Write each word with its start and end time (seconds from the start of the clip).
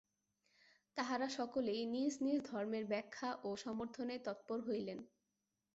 তাঁহারা 0.97 1.27
সকলেই 1.29 1.81
নিজ 1.85 2.13
নিজ 2.21 2.39
ধর্মের 2.49 2.85
ব্যাখ্যা 2.85 3.29
ও 3.43 3.49
সমর্থনে 3.55 4.15
তৎপর 4.19 4.57
হইলেন। 4.67 4.99